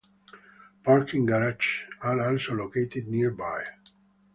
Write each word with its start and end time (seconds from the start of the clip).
Parking 0.83 1.27
garages 1.27 1.83
are 2.01 2.27
also 2.27 2.55
located 2.55 3.07
nearby. 3.07 3.63